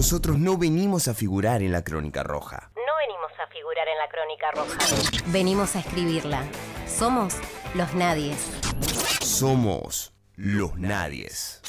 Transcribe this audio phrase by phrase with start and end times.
[0.00, 2.70] Nosotros no venimos a figurar en la crónica roja.
[2.74, 5.30] No venimos a figurar en la crónica roja.
[5.30, 6.42] Venimos a escribirla.
[6.86, 7.34] Somos
[7.74, 8.50] los nadies.
[9.20, 11.60] Somos los nadies.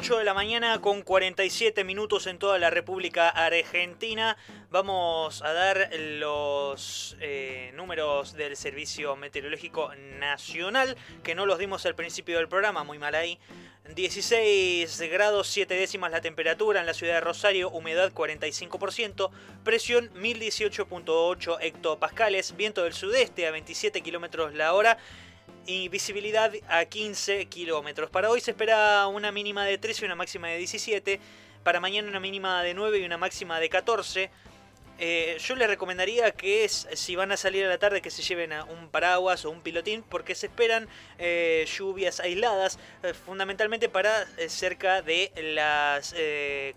[0.00, 4.38] 8 de la mañana con 47 minutos en toda la República Argentina.
[4.70, 11.96] Vamos a dar los eh, números del Servicio Meteorológico Nacional, que no los dimos al
[11.96, 13.38] principio del programa, muy mal ahí.
[13.94, 19.30] 16 grados 7 décimas la temperatura en la ciudad de Rosario, humedad 45%,
[19.64, 24.96] presión 1018.8 hectopascales, viento del sudeste a 27 kilómetros la hora
[25.66, 28.10] y visibilidad a 15 kilómetros.
[28.10, 31.20] Para hoy se espera una mínima de 13 y una máxima de 17.
[31.62, 34.30] Para mañana una mínima de 9 y una máxima de 14.
[35.02, 38.20] Eh, yo les recomendaría que es, si van a salir a la tarde que se
[38.20, 40.88] lleven a un paraguas o un pilotín porque se esperan
[41.18, 46.14] eh, lluvias aisladas eh, fundamentalmente para cerca de las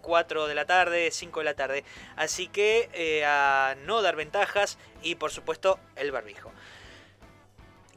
[0.02, 1.84] 4 de la tarde, 5 de la tarde.
[2.16, 6.53] Así que a no dar ventajas y por supuesto el barbijo.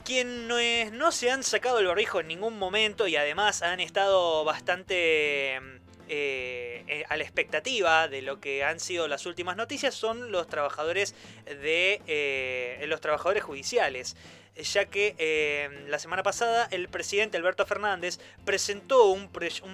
[0.06, 5.56] Quienes no se han sacado el barbijo en ningún momento y además han estado bastante
[5.56, 10.46] eh, eh, a la expectativa de lo que han sido las últimas noticias son los
[10.46, 14.16] trabajadores de eh, los trabajadores judiciales
[14.54, 19.28] ya que la semana pasada el presidente Alberto Fernández presentó un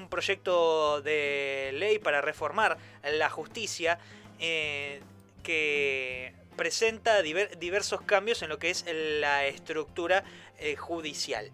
[0.09, 3.99] proyecto de ley para reformar la justicia
[4.39, 10.25] que presenta diversos cambios en lo que es la estructura
[10.59, 11.51] eh, judicial.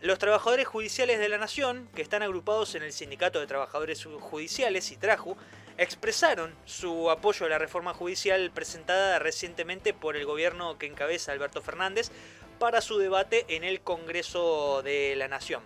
[0.00, 4.92] Los trabajadores judiciales de la Nación, que están agrupados en el Sindicato de Trabajadores Judiciales,
[4.92, 5.36] ITRAJU,
[5.78, 11.62] expresaron su apoyo a la reforma judicial presentada recientemente por el gobierno que encabeza Alberto
[11.62, 12.10] Fernández
[12.58, 15.62] para su debate en el Congreso de la Nación.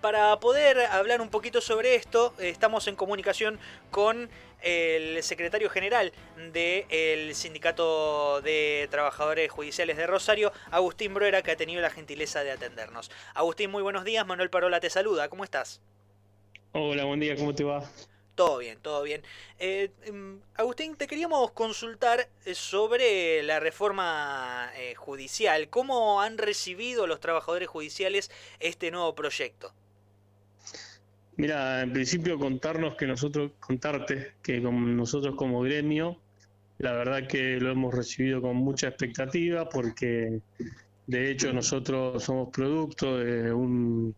[0.00, 3.58] Para poder hablar un poquito sobre esto, estamos en comunicación
[3.90, 4.30] con
[4.62, 6.12] el secretario general
[6.52, 12.50] del Sindicato de Trabajadores Judiciales de Rosario, Agustín Bruera, que ha tenido la gentileza de
[12.50, 13.10] atendernos.
[13.34, 14.26] Agustín, muy buenos días.
[14.26, 15.28] Manuel Parola te saluda.
[15.28, 15.82] ¿Cómo estás?
[16.72, 17.36] Hola, buen día.
[17.36, 17.84] ¿Cómo te va?
[18.34, 19.22] Todo bien, todo bien.
[19.58, 25.68] Eh, em, Agustín, te queríamos consultar eh, sobre la reforma eh, judicial.
[25.68, 28.30] ¿Cómo han recibido los trabajadores judiciales
[28.60, 29.74] este nuevo proyecto?
[31.40, 36.18] Mira, en principio contarnos que nosotros, contarte que nosotros como gremio,
[36.76, 40.42] la verdad que lo hemos recibido con mucha expectativa porque
[41.06, 44.14] de hecho nosotros somos producto de un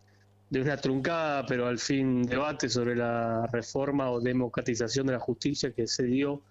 [0.49, 5.71] de una truncada, pero al fin debate sobre la reforma o democratización de la justicia
[5.71, 6.41] que se dio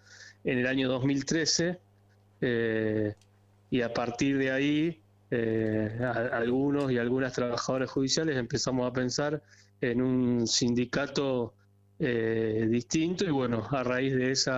[0.42, 1.78] en el año 2013
[2.40, 3.14] eh,
[3.68, 6.00] y a partir de ahí eh,
[6.32, 9.42] algunos y algunas trabajadoras judiciales empezamos a pensar
[9.82, 11.54] en un sindicato
[11.98, 14.50] eh, distinto y bueno, a raíz de ese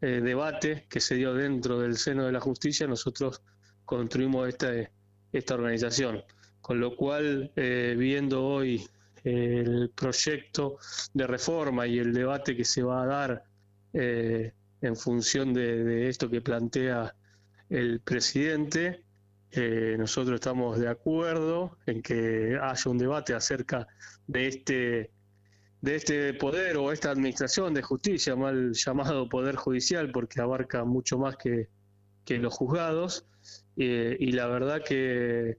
[0.00, 3.42] eh, debate que se dio dentro del seno de la justicia, nosotros
[3.84, 4.72] construimos esta,
[5.32, 6.22] esta organización.
[6.60, 8.86] Con lo cual, eh, viendo hoy
[9.24, 10.78] el proyecto
[11.12, 13.44] de reforma y el debate que se va a dar
[13.92, 17.14] en función de esto que plantea
[17.68, 19.03] el presidente,
[19.56, 23.86] eh, nosotros estamos de acuerdo en que haya un debate acerca
[24.26, 25.10] de este
[25.80, 31.18] de este poder o esta administración de justicia, mal llamado poder judicial, porque abarca mucho
[31.18, 31.68] más que,
[32.26, 33.26] los juzgados.
[33.76, 35.58] Eh, y la verdad que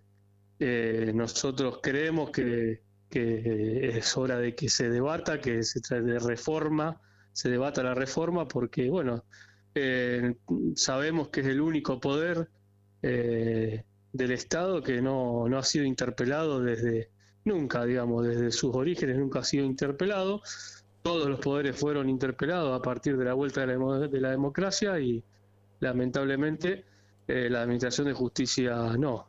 [0.59, 6.99] eh, nosotros creemos que, que, es hora de que se debata, que se de reforma,
[7.31, 9.25] se debata la reforma, porque bueno,
[10.75, 12.49] sabemos que es el único poder
[13.07, 13.83] eh,
[14.13, 17.11] del Estado que no, no ha sido interpelado desde
[17.43, 20.41] nunca, digamos, desde sus orígenes nunca ha sido interpelado.
[21.03, 24.99] Todos los poderes fueron interpelados a partir de la vuelta de la, de la democracia
[24.99, 25.23] y
[25.81, 26.83] lamentablemente
[27.27, 29.27] eh, la Administración de Justicia no.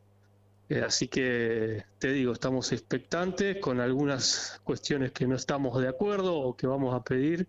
[0.71, 6.34] Eh, así que te digo, estamos expectantes con algunas cuestiones que no estamos de acuerdo
[6.34, 7.47] o que vamos a pedir,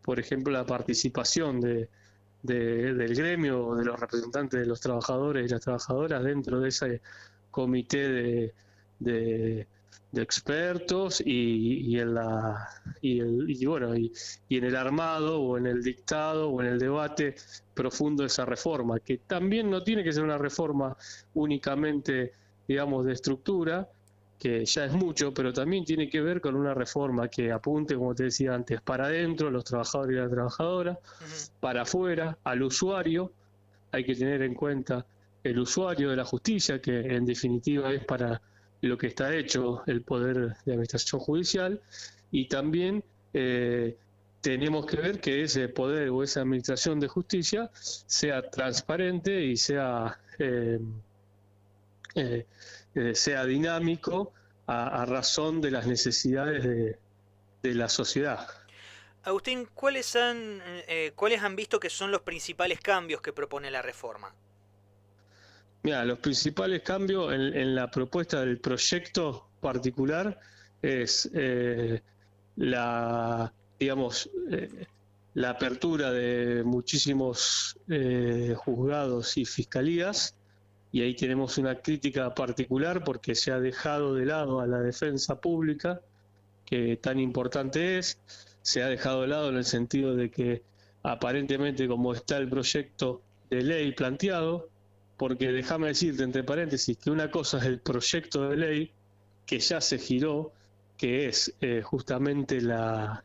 [0.00, 1.90] por ejemplo, la participación de,
[2.42, 7.00] del gremio, de los representantes de los trabajadores y las trabajadoras dentro de ese
[7.50, 8.54] comité de,
[8.98, 9.66] de,
[10.14, 12.68] expertos y, en la
[13.02, 14.12] y, el, y bueno y,
[14.48, 17.34] en el armado o en el dictado o en el debate
[17.74, 20.96] profundo de esa reforma que también no tiene que ser una reforma
[21.34, 22.32] únicamente
[22.66, 23.90] digamos de estructura
[24.38, 28.14] que ya es mucho, pero también tiene que ver con una reforma que apunte, como
[28.14, 30.98] te decía antes, para adentro, los trabajadores y las trabajadoras,
[31.60, 33.32] para afuera, al usuario.
[33.92, 35.06] Hay que tener en cuenta
[35.42, 38.40] el usuario de la justicia, que en definitiva es para
[38.82, 41.80] lo que está hecho el Poder de Administración Judicial
[42.30, 43.02] y también
[43.32, 43.96] eh,
[44.40, 50.18] tenemos que ver que ese poder o esa administración de justicia sea transparente y sea,
[50.38, 50.78] eh,
[52.14, 52.46] eh,
[53.14, 54.32] sea dinámico
[54.66, 56.98] a, razón de las necesidades de,
[57.62, 58.48] de la sociedad.
[59.22, 60.62] Agustín, ¿cuáles han,
[61.14, 64.32] ¿cuáles han visto que son los principales cambios que propone la reforma?
[65.86, 70.36] Mira, los principales cambios en, la propuesta del proyecto particular
[70.82, 72.02] es eh,
[72.56, 74.86] la, digamos, eh,
[75.34, 80.34] la apertura de muchísimos eh, juzgados y fiscalías,
[80.92, 85.40] y ahí tenemos una crítica particular porque se ha dejado de lado a la defensa
[85.40, 86.00] pública,
[86.64, 88.18] que tan importante es,
[88.62, 90.62] se ha dejado de lado en el sentido de que
[91.02, 94.68] aparentemente como está el proyecto de ley planteado,
[95.16, 98.92] porque déjame decirte entre paréntesis que una cosa es el proyecto de ley
[99.46, 100.52] que ya se giró,
[100.96, 103.22] que es eh, justamente la,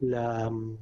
[0.00, 0.76] la mm,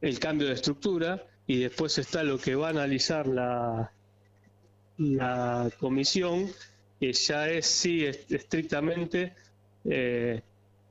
[0.00, 3.90] el cambio de estructura, y después está lo que va a analizar la,
[4.98, 6.48] la comisión,
[7.00, 9.34] que ya es sí estrictamente
[9.84, 10.42] eh,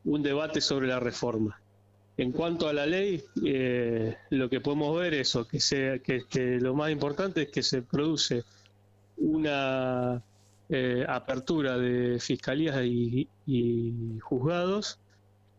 [0.06, 1.59] un debate sobre la reforma.
[2.18, 6.74] En cuanto a la ley, eh, lo que podemos ver es que, sea, que, lo
[6.74, 8.44] más importante es que se produce
[9.18, 10.24] una
[10.69, 13.27] eh, apertura de fiscalías y,
[14.21, 15.00] juzgados.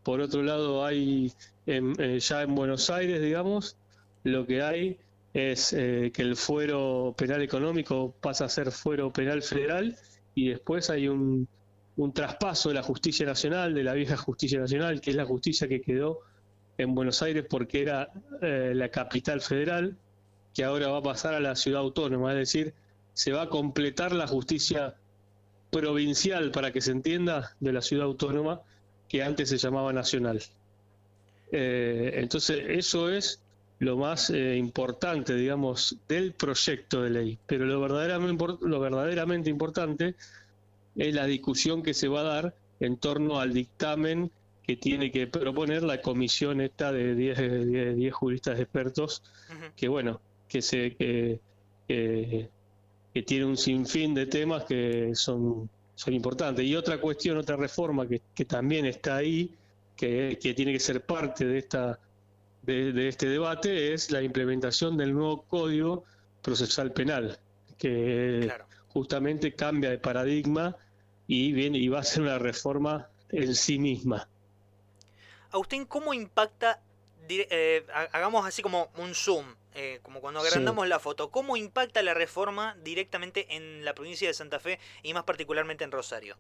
[0.03, 1.33] Por otro lado, hay
[1.67, 3.77] eh, ya en Buenos Aires, digamos,
[4.25, 4.99] lo que hay
[5.35, 9.97] es que el fuero penal económico pasa a ser fuero penal federal
[10.35, 11.47] y después hay un,
[11.99, 15.67] un traspaso de la justicia nacional, de la vieja justicia nacional, que es la justicia
[15.67, 16.21] que quedó
[16.79, 18.09] en Buenos Aires porque era
[18.41, 19.97] eh, la capital federal,
[20.55, 22.73] que ahora va a pasar a la ciudad autónoma, es decir,
[23.15, 24.95] se va a completar la justicia
[25.71, 28.63] provincial, para que se entienda, de la ciudad autónoma,
[29.09, 30.41] que antes se llamaba nacional.
[31.51, 33.43] Eh, entonces, eso es
[33.79, 37.39] lo más eh, importante, digamos, del proyecto de ley.
[37.47, 40.15] Pero lo verdaderamente, lo verdaderamente importante
[40.97, 44.31] es la discusión que se va a dar en torno al dictamen
[44.69, 49.23] que tiene que proponer la comisión esta de 10 10 juristas expertos,
[49.75, 51.41] que bueno, que se que,
[51.87, 52.51] que,
[53.23, 56.65] tiene un sinfín de temas que son, son importantes.
[56.67, 59.55] Y otra cuestión, otra reforma que, que también está ahí,
[59.97, 61.99] que, que, tiene que ser parte de esta
[62.75, 66.05] de, este debate, es la implementación del nuevo Código
[66.43, 67.38] Procesal Penal,
[67.79, 68.53] que
[68.88, 70.76] justamente cambia de paradigma
[71.26, 74.29] y viene y va a ser una reforma en sí misma.
[75.50, 76.82] Agustín, ¿cómo impacta,
[77.29, 82.12] eh, hagamos así como un zoom, eh, como cuando agrandamos la foto, ¿cómo impacta la
[82.12, 86.37] reforma directamente en la provincia de Santa Fe y más particularmente en Rosario?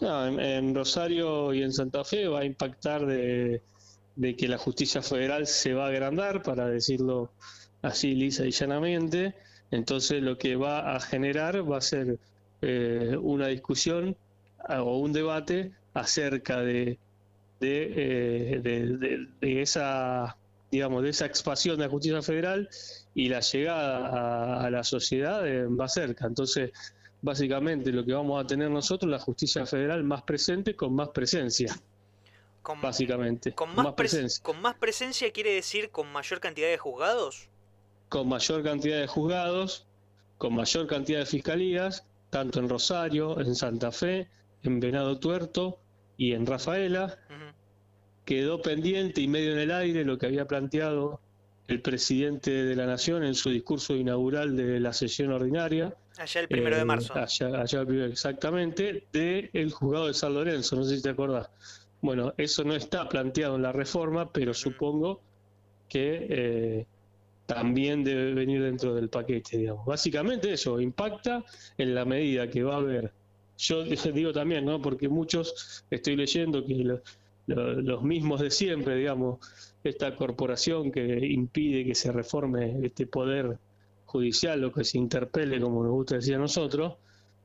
[0.00, 3.62] en, Rosario y en Santa Fe va a impactar de,
[4.20, 7.30] que la justicia federal se va a agrandar, para decirlo
[7.82, 9.34] así lisa y llanamente.
[9.70, 12.18] Entonces lo que va a generar va a ser
[12.62, 14.16] eh, una discusión
[14.68, 16.98] o un debate acerca de
[17.60, 20.36] eh, de, de, esa
[20.70, 22.68] digamos de esa expansión de la justicia federal
[23.14, 26.72] y la llegada a, la sociedad eh, va cerca entonces
[27.22, 31.74] básicamente lo que vamos a tener nosotros la justicia federal más presente con más presencia
[32.80, 37.48] básicamente con más, presencia con más presencia quiere decir con mayor cantidad de juzgados
[38.08, 39.86] con mayor cantidad de juzgados
[40.38, 44.28] con mayor cantidad de fiscalías tanto en Rosario en Santa Fe
[44.62, 45.78] en Venado Tuerto
[46.16, 47.18] y en Rafaela
[48.24, 51.20] quedó pendiente y medio en el aire lo que había planteado
[51.66, 55.94] el presidente de la Nación en su discurso inaugural de la sesión ordinaria.
[56.18, 57.14] Allá el primero de eh, marzo.
[57.14, 61.48] Allá, allá exactamente, del el juzgado de San Lorenzo, no sé si te acordás.
[62.04, 65.22] Bueno, eso no está planteado en la reforma, pero supongo
[65.88, 66.86] que eh,
[67.46, 69.86] también debe venir dentro del paquete, digamos.
[69.86, 71.42] Básicamente eso, impacta
[71.78, 73.10] en la medida que va a haber.
[73.56, 73.84] Yo
[74.14, 74.82] digo también, ¿no?
[74.82, 76.98] Porque muchos, estoy leyendo que
[77.46, 79.38] los mismos de siempre, digamos,
[79.82, 83.56] esta corporación que impide que se reforme este poder
[84.04, 86.96] judicial o que se interpele, como nos gusta decir a nosotros,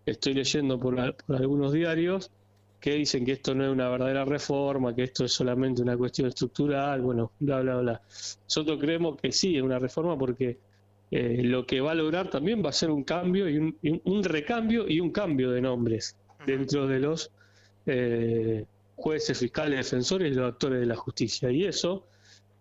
[0.06, 1.00] estoy leyendo por,
[1.30, 2.30] algunos diarios
[2.80, 6.28] que dicen que esto no es una verdadera reforma, que esto es solamente una cuestión
[6.28, 8.02] estructural, bueno, bla, bla, bla.
[8.44, 10.58] Nosotros creemos que sí, es una reforma porque
[11.12, 14.24] eh, lo que va a lograr también va a ser un cambio y un, un
[14.24, 17.32] recambio y un cambio de nombres dentro de los
[17.86, 21.52] eh, jueces, fiscales, defensores y los actores de la justicia.
[21.52, 22.06] Y eso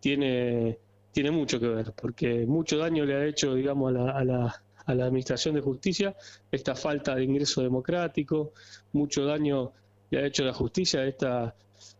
[0.00, 0.78] tiene,
[1.12, 4.62] tiene mucho que ver, porque mucho daño le ha hecho, digamos, a la, a la,
[4.86, 6.16] a la Administración de Justicia
[6.50, 8.52] esta falta de ingreso democrático,
[8.92, 9.72] mucho daño
[10.10, 11.54] le ha hecho la justicia esta,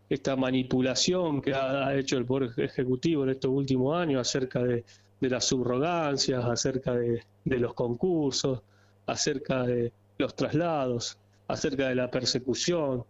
[0.09, 4.83] esta manipulación que ha hecho el Poder Ejecutivo en estos últimos años acerca de,
[5.21, 8.61] las subrogancias, acerca de, los concursos,
[9.05, 13.03] acerca de los traslados, acerca de la persecución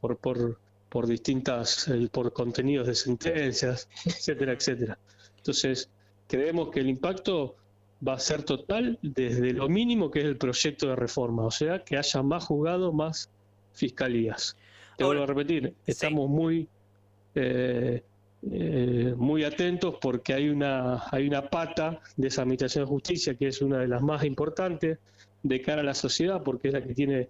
[0.00, 0.58] por, por,
[0.88, 4.98] por distintas, por contenidos de sentencias, etcétera, etcétera.
[5.36, 5.90] Entonces,
[6.26, 7.56] creemos que el impacto
[8.06, 11.82] va a ser total desde lo mínimo que es el proyecto de reforma, o sea,
[11.84, 13.30] que haya más juzgados, más
[13.76, 14.56] fiscalías.
[14.96, 16.68] Te vuelvo a repetir, estamos muy
[17.34, 18.02] eh,
[18.50, 23.48] eh, muy atentos porque hay una hay una pata de esa administración de justicia que
[23.48, 24.98] es una de las más importantes
[25.42, 27.28] de cara a la sociedad porque es la que tiene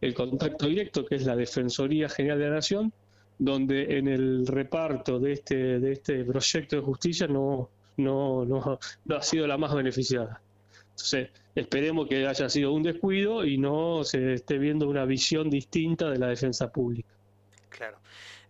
[0.00, 2.92] el contacto directo, que es la Defensoría General de la Nación,
[3.38, 9.16] donde en el reparto de este de este proyecto de justicia no no, no, no
[9.16, 10.40] ha sido la más beneficiada.
[10.90, 16.10] Entonces, esperemos que haya sido un descuido y no se esté viendo una visión distinta
[16.10, 17.08] de la defensa pública.
[17.68, 17.98] Claro.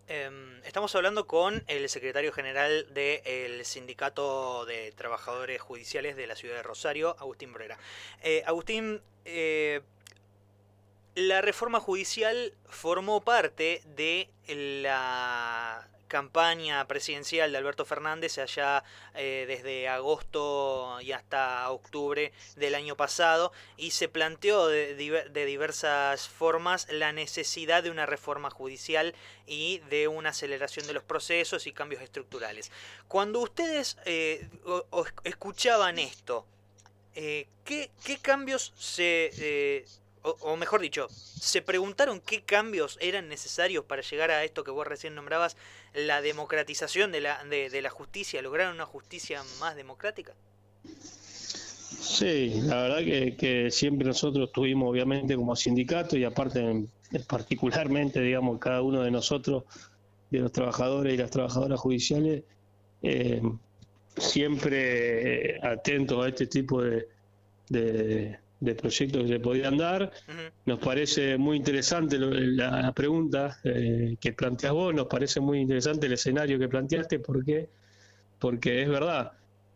[0.07, 6.55] Em, estamos hablando con el secretario general del Sindicato de Trabajadores Judiciales de la ciudad
[6.55, 7.77] de Rosario, Agustín Brera.
[8.21, 9.81] Eh, Agustín, eh,
[11.15, 15.44] la reforma judicial formó parte de la
[16.07, 18.83] campaña presidencial de Alberto Fernández allá
[19.15, 24.95] eh, desde agosto y hasta octubre del año pasado y se planteó de,
[25.45, 29.13] diversas formas la necesidad de una reforma judicial
[29.47, 32.71] y de una aceleración de los procesos y cambios estructurales.
[33.07, 34.47] Cuando ustedes eh,
[35.23, 36.45] escuchaban esto,
[37.13, 39.85] eh, ¿qué, ¿qué, cambios se
[40.25, 44.87] o, mejor dicho, se preguntaron qué cambios eran necesarios para llegar a esto que vos
[44.87, 45.55] recién nombrabas,
[45.95, 50.33] la democratización de la, de, la justicia, lograr una justicia más democrática.
[51.99, 56.85] Sí, la verdad que, siempre nosotros tuvimos, obviamente, como sindicato y aparte,
[57.27, 59.63] particularmente, digamos, cada uno de nosotros,
[60.29, 62.43] de los trabajadores y las trabajadoras judiciales,
[63.01, 63.41] eh,
[64.17, 67.07] siempre atentos a este tipo de,
[67.69, 70.11] de proyectos que se podían dar.
[70.65, 76.13] Nos parece muy interesante la, pregunta eh, que planteas vos, nos parece muy interesante el
[76.13, 77.69] escenario que planteaste, porque
[78.39, 79.31] porque es verdad,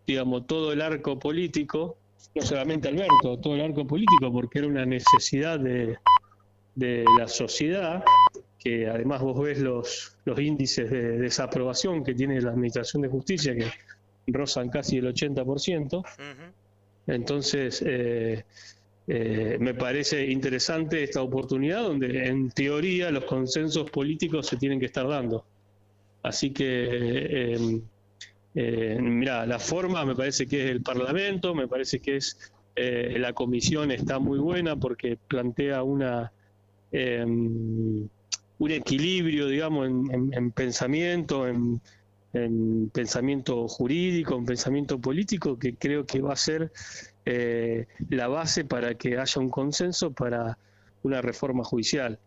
[0.06, 1.98] digamos, todo el arco político,
[2.36, 5.98] no solamente Alberto, todo el arco político, porque era una necesidad de,
[6.76, 8.04] de la sociedad,
[8.58, 13.56] que además vos ves los, los índices de desaprobación que tiene la Administración de Justicia,
[13.56, 13.72] que
[14.28, 16.04] rozan casi el 80%.
[17.10, 18.44] Entonces, eh,
[19.08, 24.86] eh, me parece interesante esta oportunidad donde en teoría los consensos políticos se tienen que
[24.86, 25.44] estar dando.
[26.22, 27.82] Así que, em,
[28.54, 32.38] eh, mira, la forma me parece que es el Parlamento, me parece que es
[32.76, 36.32] la comisión está muy buena porque plantea una
[36.94, 38.08] em,
[38.58, 41.82] un equilibrio, digamos, en pensamiento, en,
[42.34, 46.72] en pensamiento jurídico, en pensamiento político, que creo que va a ser
[47.26, 50.58] eh, la base para que haya un consenso para
[51.04, 52.20] una reforma judicial.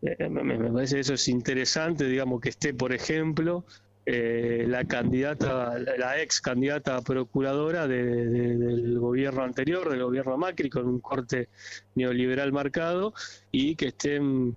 [0.00, 3.64] Eh, me, parece que eso es interesante, digamos, que esté, por ejemplo,
[4.06, 11.00] eh, la candidata, la ex candidata procuradora del gobierno anterior, del gobierno Macri, con un
[11.00, 11.48] corte
[11.94, 13.12] neoliberal marcado,
[13.50, 14.56] y que estén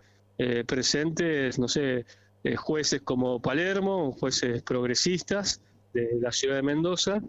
[0.68, 2.06] presentes, no sé,
[2.46, 5.62] eh, jueces como Palermo, jueces progresistas
[5.94, 7.20] de la ciudad de Mendoza,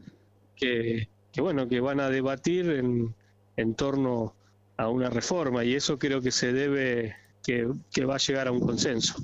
[0.54, 1.08] que,
[1.38, 3.14] bueno, que van a debatir en,
[3.56, 4.36] en, torno
[4.76, 7.64] a una reforma y eso creo que se debe, que,
[8.04, 9.16] va a llegar a un consenso.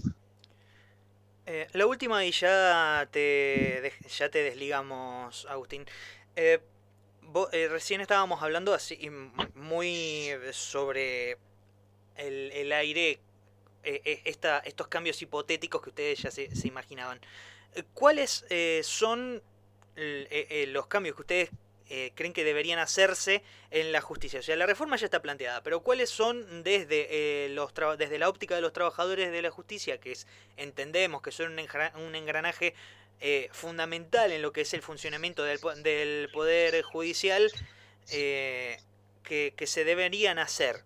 [1.45, 5.85] Eh, la última y ya te, ya te desligamos, Agustín.
[6.37, 6.59] Eh,
[7.69, 9.11] recién estábamos hablando así
[9.55, 11.33] muy sobre
[12.17, 13.21] el, el aire
[13.85, 17.21] eh, eh, esta, estos cambios hipotéticos que ustedes ya se, imaginaban.
[17.75, 18.45] Eh, ¿Cuáles
[18.83, 19.43] son
[19.95, 21.51] los cambios que ustedes
[22.15, 24.41] creen que deberían hacerse en la justicia?
[24.41, 28.55] O sea, la reforma ya está planteada, pero ¿cuáles son desde, los desde la óptica
[28.55, 30.17] de los trabajadores de la justicia, que
[30.57, 32.75] entendemos que son un engranaje
[33.51, 37.53] fundamental en lo que es el funcionamiento del, Poder Judicial,
[38.07, 40.85] que se deberían hacer?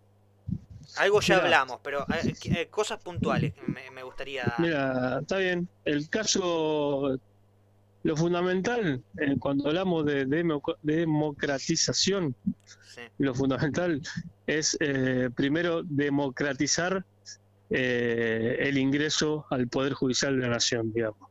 [0.96, 3.54] Algo ya hablamos, pero eh, eh, cosas puntuales
[3.92, 4.54] me, gustaría.
[4.58, 5.68] Mira, está bien.
[5.84, 7.18] El caso,
[8.02, 10.26] lo fundamental, eh, cuando hablamos de,
[10.82, 12.34] democratización,
[13.18, 14.00] lo fundamental
[14.46, 14.78] es
[15.34, 17.04] primero democratizar
[17.68, 21.25] el ingreso al Poder Judicial de la Nación, digamos.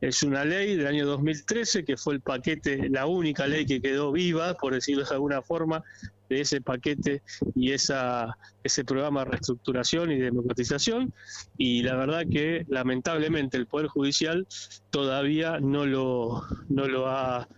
[0.00, 4.12] Es una ley del año 2013 que fue el paquete, la única ley que quedó
[4.12, 5.82] viva, por decirlo de alguna forma,
[6.28, 7.22] de ese paquete
[7.54, 11.12] y esa, ese programa de reestructuración y democratización.
[11.56, 14.46] Y la verdad que lamentablemente el Poder Judicial
[14.90, 17.48] todavía no lo, no lo, ha,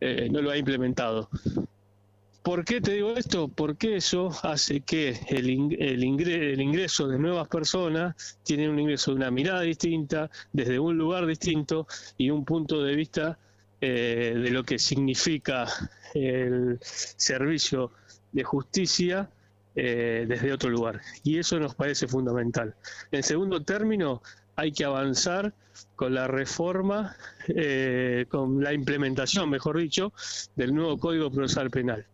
[0.00, 1.28] eh, no lo ha implementado.
[2.46, 3.48] ¿Por qué te digo esto?
[3.48, 9.62] Porque eso hace que el, ingreso de nuevas personas tiene un ingreso de una mirada
[9.62, 13.36] distinta, desde un lugar distinto y un punto de vista
[13.80, 15.66] eh, de lo que significa
[16.14, 17.90] el servicio
[18.30, 19.28] de justicia
[19.74, 21.00] eh, desde otro lugar.
[21.24, 22.76] Y eso nos parece fundamental.
[23.10, 24.22] En segundo término,
[24.56, 25.52] hay que avanzar
[25.94, 27.16] con la reforma,
[27.48, 30.12] eh, con la implementación, mejor dicho,
[30.56, 32.06] del nuevo Código Procesal Penal.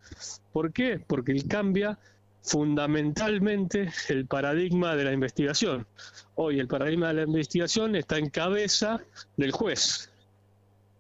[0.53, 0.99] ¿Por qué?
[0.99, 1.99] Porque él cambia
[2.43, 5.87] fundamentalmente el paradigma de la investigación.
[6.35, 9.01] Hoy el paradigma de la investigación está en cabeza
[9.37, 10.11] del juez.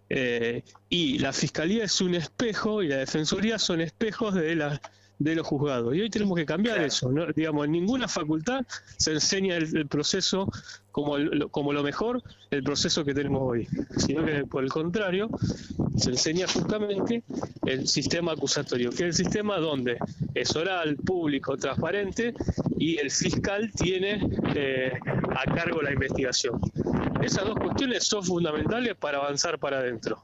[0.08, 4.80] Eh, y la fiscalía es un espejo y la defensoría son espejos de la
[5.18, 5.94] de los juzgados.
[5.94, 7.10] Y hoy tenemos que cambiar eso.
[7.10, 7.26] ¿no?
[7.26, 8.64] Digamos, en ninguna facultad
[8.96, 10.50] se enseña el, proceso
[10.90, 11.16] como,
[11.50, 15.28] como lo mejor, el proceso que tenemos hoy, sino que por el contrario,
[15.96, 17.22] se enseña justamente
[17.66, 19.98] el sistema acusatorio, que es el sistema donde
[20.34, 22.34] es oral, público, transparente
[22.78, 26.60] y el fiscal tiene eh, a cargo la investigación.
[27.22, 30.22] Esas dos cuestiones son fundamentales para avanzar para adentro.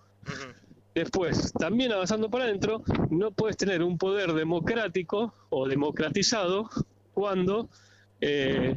[0.98, 6.68] Después, también avanzando para adentro, no puedes tener un poder democrático o democratizado
[7.14, 7.68] cuando
[8.20, 8.76] eh,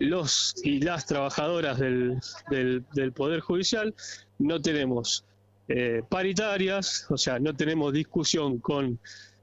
[0.00, 2.18] los y las trabajadoras del,
[2.50, 3.94] del, Poder Judicial
[4.40, 5.24] no tenemos
[5.68, 8.98] eh, paritarias, o sea, no tenemos discusión con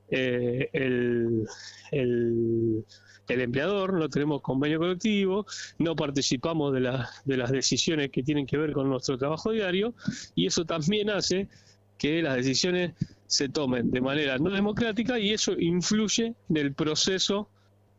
[0.10, 1.48] eh, el,
[1.92, 2.84] el,
[3.30, 5.46] empleador, no tenemos convenio colectivo,
[5.78, 9.94] no participamos de, la, de las decisiones que tienen que ver con nuestro trabajo diario
[10.36, 11.48] y eso también hace
[11.98, 12.94] que las decisiones
[13.28, 17.50] se tomen de manera no democrática y eso influye en el proceso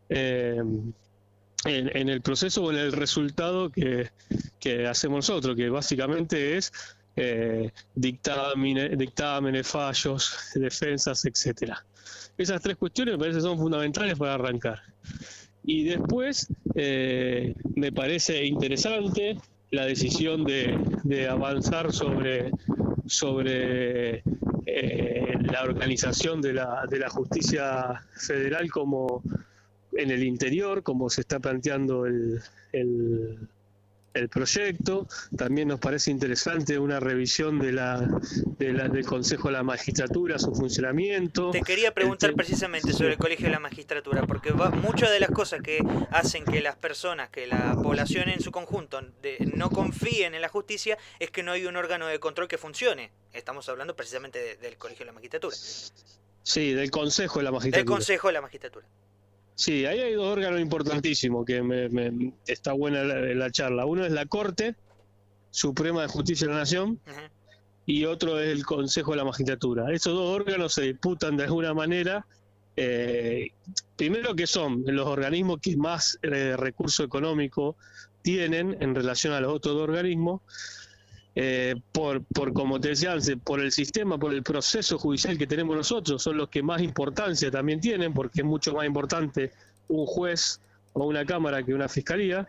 [0.09, 0.63] eh,
[1.65, 4.11] en, el proceso o en el resultado que,
[4.87, 6.73] hacemos nosotros, que básicamente es
[7.17, 11.85] eh, dictámenes, fallos, defensas, etcétera.
[12.37, 14.81] Esas tres cuestiones me parece son fundamentales para arrancar.
[15.65, 19.37] Y después eh, me parece interesante
[19.71, 22.53] la decisión de, de avanzar sobre
[23.09, 24.23] sobre
[24.67, 29.23] eh, la organización de la, de la justicia federal como
[29.93, 32.41] en el interior, como se está planteando el,
[32.73, 33.49] el,
[34.19, 35.07] el proyecto.
[35.37, 38.01] También nos parece interesante una revisión de la,
[38.59, 41.51] del Consejo de la Magistratura, su funcionamiento.
[41.51, 45.31] Te quería preguntar precisamente sobre el Colegio de la Magistratura, porque va, muchas de las
[45.31, 45.79] cosas que
[46.11, 49.01] hacen que las personas, que la población en su conjunto
[49.55, 53.11] no confíen en la justicia es que no hay un órgano de control que funcione.
[53.33, 55.57] Estamos hablando precisamente del Colegio de la Magistratura.
[56.43, 57.85] Sí, del Consejo de la Magistratura.
[57.85, 58.87] Del Consejo de la Magistratura.
[59.59, 63.87] Sí, ahí hay dos órganos importantísimos que me, está buena la, charla.
[63.87, 64.77] Uno es la Corte
[65.51, 67.01] Suprema de Justicia de la Nación
[67.85, 69.93] y otro es el Consejo de la Magistratura.
[69.93, 72.25] Esos dos órganos se disputan de alguna manera.
[72.77, 73.51] Eh,
[73.97, 77.77] primero que son los organismos que más eh, recurso económico
[78.23, 80.41] tienen en relación a los otros dos organismos
[81.41, 85.47] eh, por, por, como te decía antes, por el sistema, por el proceso judicial que
[85.47, 89.53] tenemos nosotros, son los que más importancia también tienen, porque es mucho más importante
[89.87, 90.61] un juez
[90.95, 92.49] o una cámara que una fiscalía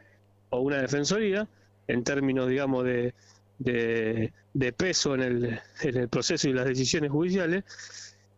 [0.49, 1.47] o una defensoría,
[1.88, 3.13] en términos, digamos, de,
[3.60, 7.65] de, peso en el, en el proceso y las decisiones judiciales.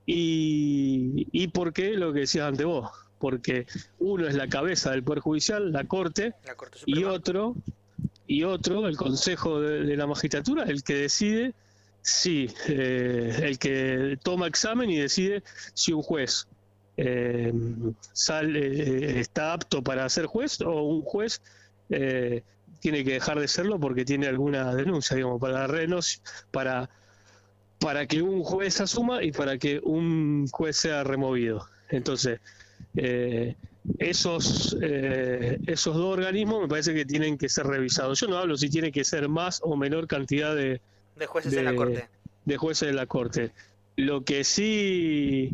[0.06, 3.68] Y, y porque lo que decías ante vos, porque
[4.00, 6.34] uno es la cabeza del Poder Judicial, la Corte,
[6.86, 7.56] y otro
[8.28, 11.54] y otro, el Consejo de, la Magistratura, el que decide
[12.02, 16.48] si, eh, el que toma examen y decide si un juez
[16.98, 17.54] eh,
[18.14, 21.42] sale, eh, está apto para ser juez o un juez
[22.80, 26.90] tiene que dejar de serlo porque tiene alguna denuncia, digamos, para renos, para
[27.82, 31.68] para que un juez asuma y para que un juez sea removido.
[31.90, 32.40] Entonces,
[32.96, 33.56] eh,
[33.98, 38.20] esos, eh, esos dos organismos me parece que tienen que ser revisados.
[38.20, 40.82] Yo no hablo si tiene que ser más o menor cantidad de,
[41.16, 42.08] de jueces de, la Corte.
[42.46, 43.52] De jueces de la Corte.
[43.96, 45.54] Lo que sí,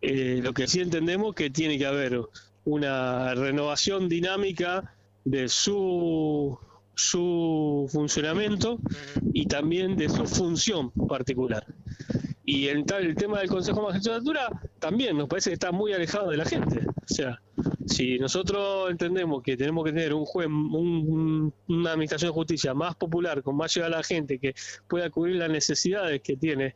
[0.00, 2.20] eh, lo que sí entendemos que tiene que haber
[2.64, 4.94] una renovación dinámica
[5.24, 6.58] de su
[6.94, 8.78] su funcionamiento
[9.32, 11.66] y también de su función particular.
[12.44, 16.30] Y el, el tema del Consejo de Magistratura también nos parece que está muy alejado
[16.30, 16.80] de la gente.
[16.86, 17.40] O sea,
[17.86, 23.42] si nosotros entendemos que tenemos que tener un juez, una administración de justicia más popular,
[23.42, 24.54] con más llegada a la gente, que
[24.88, 26.74] pueda cubrir las necesidades que tiene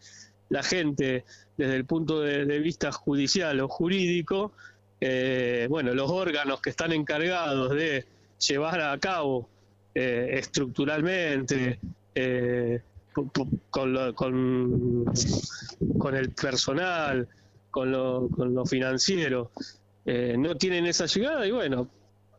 [0.49, 1.25] la gente
[1.57, 4.53] desde el punto de, vista judicial o jurídico,
[5.01, 8.05] eh, bueno, los órganos que están encargados de
[8.39, 9.49] llevar a cabo
[9.95, 11.79] eh, estructuralmente
[12.15, 12.81] eh,
[13.71, 14.15] con,
[15.99, 17.29] con, el personal,
[17.71, 19.51] con lo, con lo financiero,
[20.05, 21.89] no tienen esa llegada y bueno,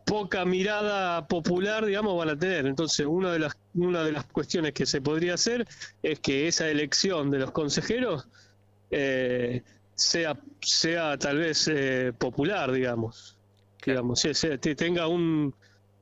[0.07, 2.65] poca mirada popular, digamos, van a tener.
[2.65, 5.67] Entonces, una de las una de las cuestiones que se podría hacer
[6.01, 8.27] es que esa elección de los consejeros
[8.89, 9.63] eh,
[9.93, 13.37] sea sea tal vez eh, popular, digamos,
[13.85, 14.25] digamos,
[14.77, 15.53] tenga un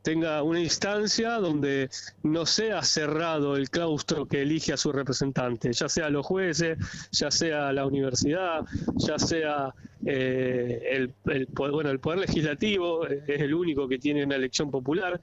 [0.06, 1.90] tenga una instancia donde
[2.22, 6.78] no sea cerrado el claustro que elige a su representante, ya sea los jueces,
[7.12, 8.64] ya sea la universidad,
[8.98, 9.74] ya sea
[10.06, 15.20] eh, el, el, bueno, el poder legislativo, es el único que tiene una elección popular,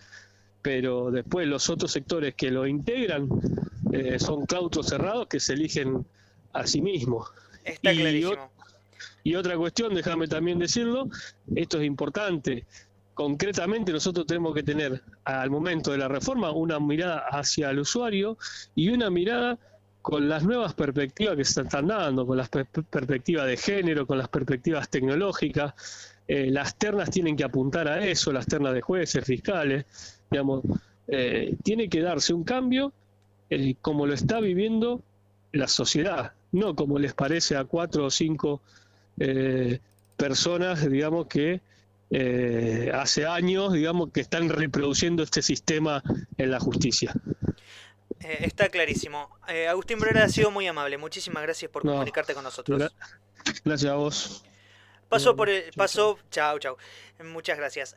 [0.63, 3.29] pero después los otros sectores que lo integran
[3.93, 6.05] eh, son claustros cerrados que se eligen
[6.55, 7.31] a sí mismos.
[7.65, 8.51] Está clarísimo.
[9.23, 11.09] Y otra cuestión, déjame también decirlo,
[11.55, 12.67] esto es importante,
[13.23, 18.37] concretamente nosotros tenemos que tener al momento de la reforma una mirada hacia el usuario
[18.75, 19.61] y una mirada
[20.01, 24.27] con las nuevas perspectivas que se están dando, con las perspectivas de género, con las
[24.27, 25.73] perspectivas tecnológicas.
[26.27, 29.87] Eh, las ternas tienen que apuntar a eso, las ternas de jueces, fiscales,
[30.29, 30.65] digamos,
[31.07, 32.93] eh, tiene que darse un cambio
[33.51, 35.01] eh, como lo está viviendo
[35.53, 38.61] la sociedad, no como les parece a cuatro o cinco
[40.17, 41.61] personas, digamos, que
[42.15, 46.03] eh, hace años, digamos, que están reproduciendo este sistema
[46.37, 47.15] en la justicia.
[48.21, 49.31] Eh, está clarísimo.
[49.49, 50.99] Eh, Agustín Brera ha sido muy amable.
[50.99, 52.93] Muchísimas gracias por comunicarte con nosotros.
[53.65, 54.45] Gracias a vos.
[55.09, 55.65] Pasó por el.
[55.75, 56.19] Pasó.
[56.31, 56.77] Chao, chao.
[57.25, 57.97] Muchas gracias.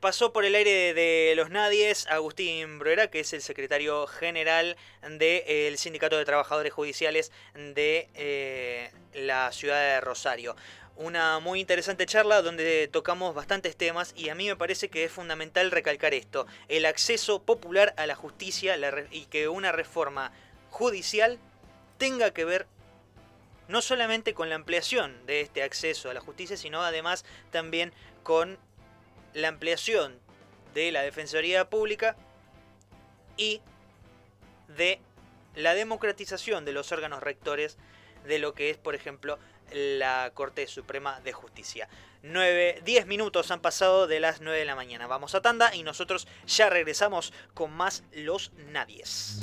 [0.00, 4.76] pasó por el aire de los nadies Agustín Bruera, que es el secretario general
[5.18, 10.54] del Sindicato de Trabajadores Judiciales de la ciudad de Rosario
[10.96, 15.12] una muy interesante charla donde tocamos bastantes temas y a mí me parece que es
[15.12, 18.76] fundamental recalcar esto, el acceso popular a la justicia
[19.10, 20.32] y que una reforma
[20.70, 21.38] judicial
[21.98, 22.66] tenga que ver
[23.68, 28.58] no solamente con la ampliación de este acceso a la justicia, sino además también con
[29.34, 30.18] la ampliación
[30.74, 32.16] de la Defensoría Pública
[33.36, 33.62] y
[34.68, 35.00] de
[35.54, 37.78] la democratización de los órganos rectores
[38.24, 39.38] de lo que es, por ejemplo,
[39.74, 41.88] la Corte Suprema de Justicia.
[42.22, 45.06] 9, 10 minutos han pasado de las 9 de la mañana.
[45.06, 49.40] Vamos a tanda y nosotros ya regresamos con más Los Nadies.